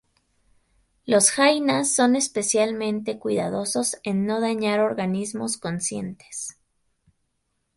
Los 1.05 1.29
jainas 1.29 1.93
son 1.93 2.15
especialmente 2.15 3.19
cuidadosos 3.19 3.97
en 4.01 4.25
no 4.25 4.41
dañar 4.41 4.79
organismos 4.79 5.59
conscientes. 5.59 6.57